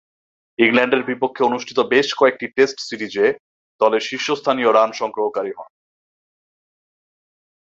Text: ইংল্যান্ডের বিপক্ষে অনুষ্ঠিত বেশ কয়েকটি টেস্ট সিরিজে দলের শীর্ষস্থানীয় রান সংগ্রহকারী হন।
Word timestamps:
ইংল্যান্ডের 0.59 1.03
বিপক্ষে 1.03 1.41
অনুষ্ঠিত 1.43 1.79
বেশ 1.93 2.07
কয়েকটি 2.13 2.45
টেস্ট 2.47 2.77
সিরিজে 2.79 3.27
দলের 3.81 4.01
শীর্ষস্থানীয় 4.01 4.69
রান 4.73 4.89
সংগ্রহকারী 4.91 5.51
হন। 5.57 5.69